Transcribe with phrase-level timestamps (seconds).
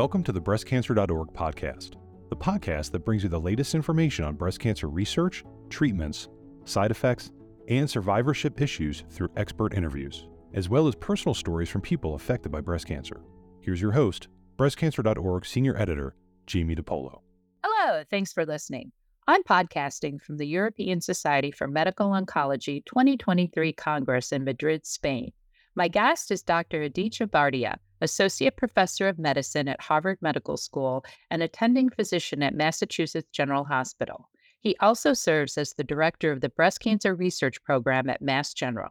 [0.00, 1.96] Welcome to the breastcancer.org podcast,
[2.30, 6.30] the podcast that brings you the latest information on breast cancer research, treatments,
[6.64, 7.32] side effects,
[7.68, 12.62] and survivorship issues through expert interviews, as well as personal stories from people affected by
[12.62, 13.20] breast cancer.
[13.60, 16.14] Here's your host, breastcancer.org senior editor,
[16.46, 17.20] Jamie DePolo.
[17.62, 18.92] Hello, thanks for listening.
[19.28, 25.32] I'm podcasting from the European Society for Medical Oncology 2023 Congress in Madrid, Spain.
[25.74, 26.80] My guest is Dr.
[26.80, 33.28] Aditya Bardia, Associate Professor of Medicine at Harvard Medical School and attending physician at Massachusetts
[33.32, 34.28] General Hospital.
[34.60, 38.90] He also serves as the director of the Breast Cancer Research Program at Mass General.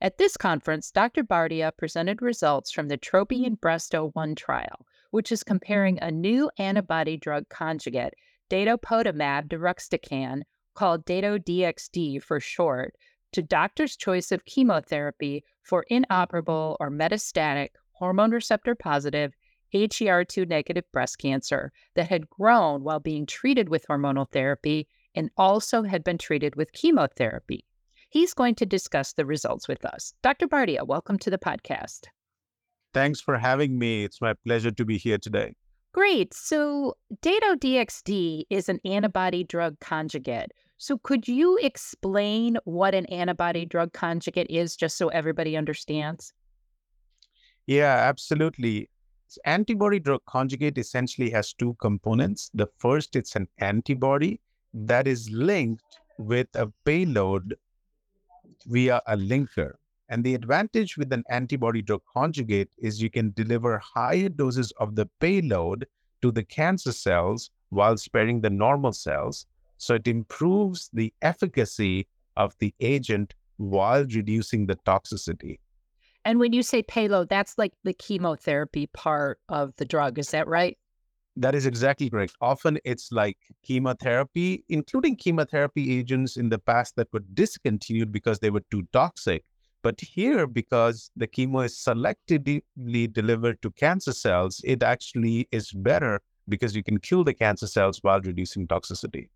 [0.00, 1.24] At this conference, Dr.
[1.24, 7.16] Bardia presented results from the Tropion Breast 01 trial, which is comparing a new antibody
[7.16, 8.14] drug conjugate,
[8.50, 10.42] datopotamab deruxtecan,
[10.74, 12.94] called Dato-DXd for short,
[13.32, 19.32] to doctor's choice of chemotherapy for inoperable or metastatic hormone receptor positive
[19.74, 25.82] HER2 negative breast cancer that had grown while being treated with hormonal therapy and also
[25.82, 27.64] had been treated with chemotherapy.
[28.10, 30.14] He's going to discuss the results with us.
[30.22, 30.46] Dr.
[30.46, 32.06] Bardia, welcome to the podcast.
[32.94, 34.04] Thanks for having me.
[34.04, 35.54] It's my pleasure to be here today.
[35.92, 36.34] Great.
[36.34, 40.52] So, Dato-DXd is an antibody drug conjugate.
[40.76, 46.32] So, could you explain what an antibody drug conjugate is just so everybody understands?
[47.66, 48.90] Yeah, absolutely.
[49.44, 52.50] Antibody drug conjugate essentially has two components.
[52.54, 54.40] The first, it's an antibody
[54.72, 55.82] that is linked
[56.18, 57.56] with a payload
[58.66, 59.72] via a linker.
[60.08, 64.94] And the advantage with an antibody drug conjugate is you can deliver higher doses of
[64.94, 65.86] the payload
[66.22, 69.46] to the cancer cells while sparing the normal cells.
[69.78, 72.06] So it improves the efficacy
[72.36, 75.58] of the agent while reducing the toxicity.
[76.26, 80.18] And when you say payload, that's like the chemotherapy part of the drug.
[80.18, 80.76] Is that right?
[81.36, 82.34] That is exactly correct.
[82.40, 88.50] Often it's like chemotherapy, including chemotherapy agents in the past that were discontinued because they
[88.50, 89.44] were too toxic.
[89.82, 96.20] But here, because the chemo is selectively delivered to cancer cells, it actually is better
[96.48, 99.28] because you can kill the cancer cells while reducing toxicity.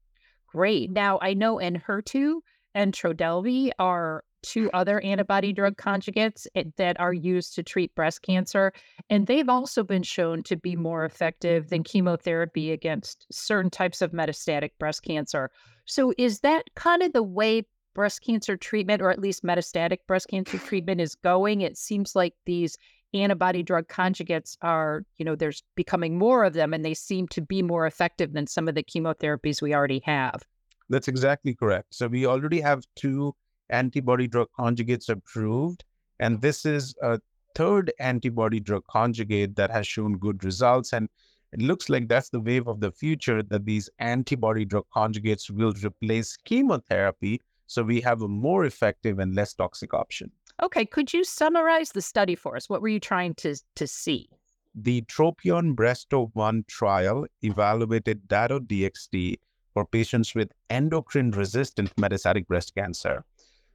[0.49, 0.91] Great.
[0.91, 2.41] Now, I know Enhertu
[2.75, 8.23] and Trodelvy are two other antibody drug conjugates eh, that are used to treat breast
[8.23, 8.73] cancer.
[9.09, 14.13] And they've also been shown to be more effective than chemotherapy against certain types of
[14.13, 15.51] metastatic breast cancer.
[15.87, 20.29] So, is that kind of the way breast cancer treatment, or at least metastatic breast
[20.29, 21.63] cancer treatment, is going?
[21.63, 22.79] It seems like these
[23.13, 27.41] antibody drug conjugates are, you know, there's becoming more of them and they seem to
[27.41, 30.45] be more effective than some of the chemotherapies we already have.
[30.89, 31.95] That's exactly correct.
[31.95, 33.35] So, we already have two
[33.71, 35.85] antibody drug conjugates approved.
[36.19, 37.21] And this is a
[37.55, 40.93] third antibody drug conjugate that has shown good results.
[40.93, 41.09] And
[41.53, 45.73] it looks like that's the wave of the future that these antibody drug conjugates will
[45.83, 47.41] replace chemotherapy.
[47.67, 50.31] So we have a more effective and less toxic option.
[50.63, 50.85] Okay.
[50.85, 52.69] Could you summarize the study for us?
[52.69, 54.29] What were you trying to, to see?
[54.75, 59.39] The Tropion Breast 01 trial evaluated Dato-DXd
[59.75, 63.25] for patients with endocrine resistant metastatic breast cancer.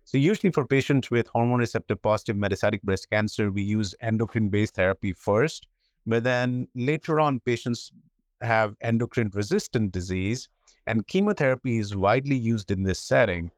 [0.05, 4.75] So usually for patients with hormone receptor positive metastatic breast cancer, we use endocrine based
[4.75, 5.65] therapy first,
[6.05, 7.91] but then later on patients
[8.41, 10.47] have endocrine resistant disease
[10.85, 13.49] and chemotherapy is widely used in this setting.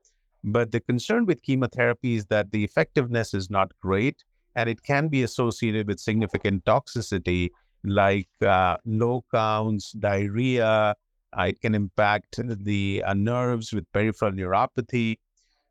[0.42, 4.24] But the concern with chemotherapy is that the effectiveness is not great
[4.56, 7.50] and it can be associated with significant toxicity
[7.84, 10.96] like uh, low counts, diarrhea.
[11.38, 15.18] Uh, it can impact the uh, nerves with peripheral neuropathy.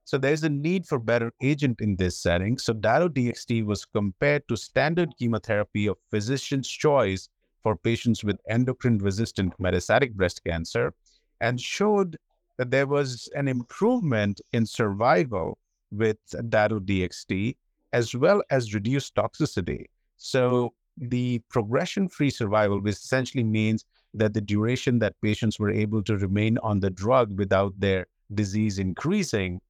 [0.06, 2.58] So there's a need for better agent in this setting.
[2.58, 7.28] So Dato-DXd was compared to standard chemotherapy of physician's choice
[7.64, 10.94] for patients with endocrine-resistant metastatic breast cancer
[11.40, 12.16] and showed
[12.56, 15.58] that there was an improvement in survival
[15.91, 16.18] with
[16.50, 17.56] Dato-DXd
[17.92, 19.86] as well as reduced toxicity.
[20.18, 26.16] So the progression-free survival, which essentially means that the duration that patients were able to
[26.16, 29.60] remain on the drug without their disease increasing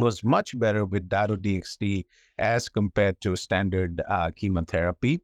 [0.00, 2.04] was much better with Dato-DXd
[2.38, 5.20] as compared to standard uh, chemotherapy.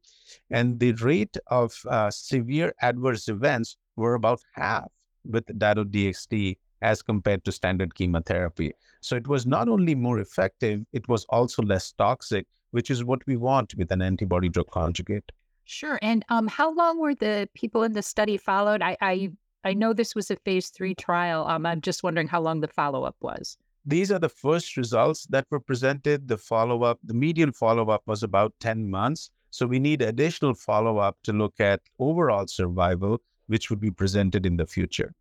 [0.50, 4.90] And the rate of uh, severe adverse events were about half
[5.24, 8.72] with Dato-DXd as compared to standard chemotherapy.
[9.00, 13.24] So it was not only more effective, it was also less toxic, which is what
[13.26, 15.30] we want with an antibody drug conjugate.
[15.64, 15.98] Sure.
[16.02, 18.82] And um, how long were the people in the study followed?
[18.82, 19.30] I, I
[19.64, 21.46] I know this was a phase three trial.
[21.46, 23.56] Um, I'm just wondering how long the follow up was.
[23.84, 26.28] These are the first results that were presented.
[26.28, 29.30] The follow up, the median follow up was about 10 months.
[29.50, 34.46] So we need additional follow up to look at overall survival, which would be presented
[34.46, 35.12] in the future.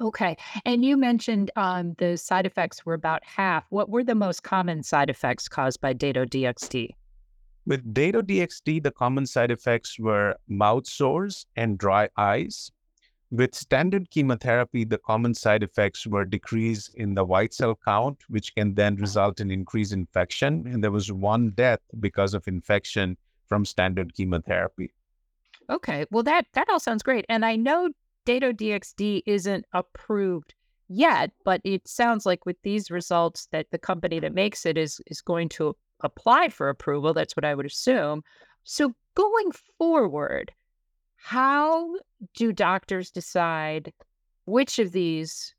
[0.00, 0.36] Okay.
[0.64, 3.64] And you mentioned um, the side effects were about half.
[3.70, 6.90] What were the most common side effects caused by Dato-DXd?
[7.66, 12.70] With Dato-DXd, the common side effects were mouth sores and dry eyes.
[13.32, 18.54] With standard chemotherapy, the common side effects were decrease in the white cell count, which
[18.54, 20.66] can then result in increased infection.
[20.68, 23.16] And there was one death because of infection
[23.48, 24.92] from standard chemotherapy.
[25.68, 26.06] Okay.
[26.12, 27.24] Well, that that all sounds great.
[27.28, 27.90] And I know
[28.26, 30.54] Dato-DXd isn't approved
[30.88, 35.00] yet, but it sounds like with these results that the company that makes it is
[35.08, 37.12] is going to apply for approval.
[37.12, 38.22] That's what I would assume.
[38.62, 40.52] So going forward,
[41.16, 41.96] how
[42.34, 43.92] do doctors decide
[44.44, 45.54] which of these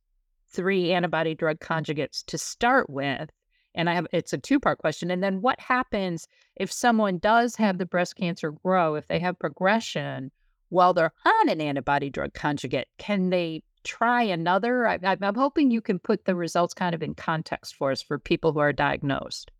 [0.49, 3.29] three antibody drug conjugates to start with?
[3.75, 5.11] And I have it's a two-part question.
[5.11, 9.37] And then what happens if someone does have the breast cancer grow, if they have
[9.37, 10.31] progression?
[10.69, 14.87] while they're on an antibody drug conjugate, can they try another?
[14.87, 18.19] I, am hoping you can put the results kind of in context for us for
[18.19, 19.51] people who are diagnosed.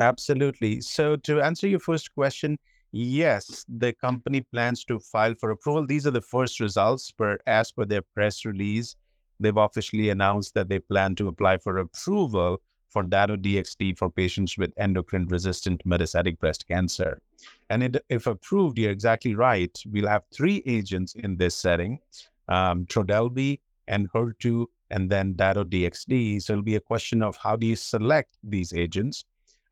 [0.00, 0.80] Absolutely.
[0.80, 2.58] So, to answer your first question,
[2.94, 5.86] yes, the company plans to file for approval.
[5.86, 8.96] These are the first results, per as per their press release.
[9.40, 12.60] They've officially announced that they plan to apply for approval
[12.90, 17.20] for Dato-DXd for patients with endocrine resistant metastatic breast cancer.
[17.68, 19.76] And it, if approved, you're exactly right.
[19.90, 21.98] We'll have three agents in this setting
[22.48, 23.58] um, Trodelvy,
[23.90, 26.40] Enhertu, and then Dato-DXd.
[26.40, 29.24] So it'll be a question of how do you select these agents?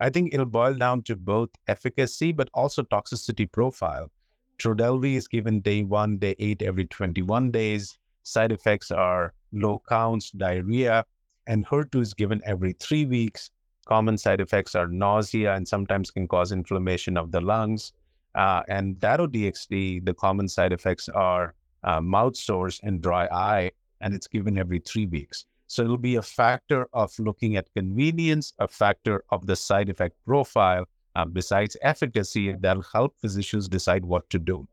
[0.03, 4.11] I think it'll boil down to both efficacy, but also toxicity profile.
[4.59, 7.99] Trodelvy is given day one, day eight, every 21 days.
[8.25, 11.05] Side effects are low counts, diarrhea,
[11.49, 13.51] Enhertu is given every three weeks.
[13.87, 17.93] Common side effects are nausea and sometimes can cause inflammation of the lungs.
[18.35, 23.71] Uh, and Dato-DXd, the common side effects are uh, mouth sores and dry eye,
[24.01, 25.47] and it's given every three weeks.
[25.73, 30.15] So it'll be a factor of looking at convenience, a factor of the side effect
[30.27, 30.85] profile,
[31.17, 34.69] uh, besides efficacy, that'll help physicians decide what to do.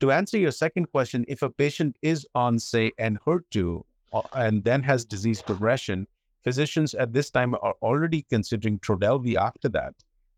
[0.00, 3.82] To answer your second question, if a patient is on, say, Enhertu,
[4.32, 6.06] and then has disease progression,
[6.42, 9.92] physicians at this time are already considering Trodelvy after that.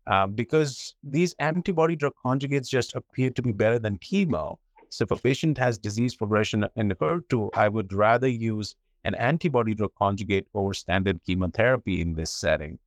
[0.05, 4.57] Uh, because these antibody drug conjugates just appear to be better than chemo.
[4.89, 8.75] So if a patient has disease progression Enhertu, I would rather use
[9.07, 12.77] an antibody drug conjugate over standard chemotherapy in this setting.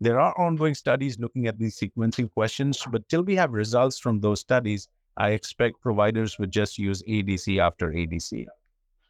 [0.00, 4.20] There are ongoing studies looking at these sequencing questions, but till we have results from
[4.20, 4.88] those studies,
[5.18, 8.46] I expect providers would just use ADC after ADC.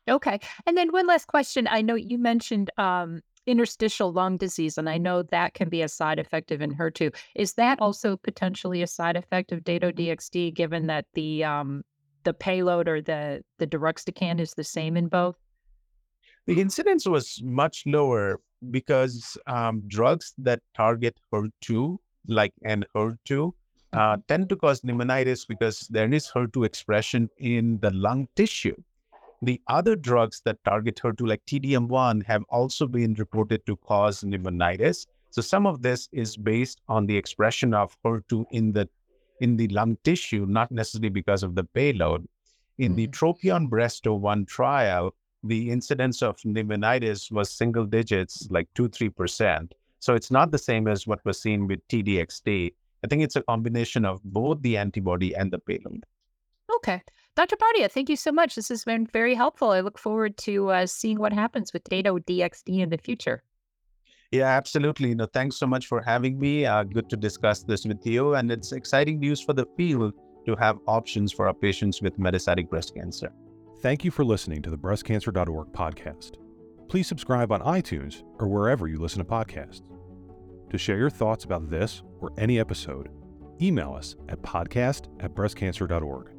[0.09, 0.41] Okay.
[0.67, 1.69] And then one last question.
[1.71, 5.89] I know you mentioned um, interstitial lung disease, and I know that can be a
[5.89, 7.15] side effect of Enhertu.
[7.37, 11.85] Is that also potentially a side effect of Dato-DXd, given that the um,
[12.25, 15.37] the payload or the the deruxtecan is the same in both?
[16.47, 18.41] The incidence was much lower
[18.71, 21.99] because um, drugs that target HER2,
[22.29, 23.53] like Enhertu,
[23.93, 24.21] uh, mm-hmm.
[24.29, 28.77] tend to cause pneumonitis because there is HER2 expression in the lung tissue.
[29.43, 35.07] The other drugs that target HER2, like T-DM1, have also been reported to cause pneumonitis.
[35.31, 38.89] So some of this is based on the expression of HER2 in the
[39.41, 42.27] in the lung tissue, not necessarily because of the payload.
[42.79, 42.97] In mm-hmm.
[42.97, 45.13] the Tropion Breast 01 trial,
[45.43, 49.73] the incidence of pneumonitis was single digits, like 2 3%.
[50.01, 52.73] So it's not the same as what was seen with T-DXd.
[53.05, 56.05] I think it's a combination of both the antibody and the payload.
[56.77, 57.03] Okay.
[57.37, 57.57] Dr.
[57.57, 58.55] Bardia, thank you so much.
[58.55, 59.71] This has been very helpful.
[59.71, 63.43] I look forward to uh, seeing what happens with Dato-DXd in the future.
[64.33, 65.15] Yeah, absolutely.
[65.15, 66.67] No, thanks so much for having me.
[66.67, 68.35] Uh, good to discuss this with you.
[68.35, 70.15] And it's exciting news for the field
[70.47, 73.33] to have options for our patients with metastatic breast cancer.
[73.87, 76.39] Thank you for listening to the breastcancer.org podcast.
[76.89, 79.83] Please subscribe on iTunes or wherever you listen to podcasts.
[80.71, 83.11] To share your thoughts about this or any episode,
[83.63, 86.33] email us at podcast at breastcancer.org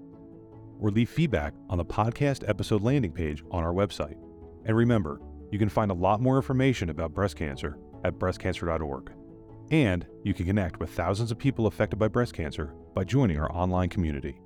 [0.81, 4.17] or leave feedback on the podcast episode landing page on our website.
[4.65, 9.13] And remember, you can find a lot more information about breast cancer at breastcancer.org.
[9.71, 13.49] And you can connect with thousands of people affected by breast cancer by joining our
[13.55, 14.37] online community.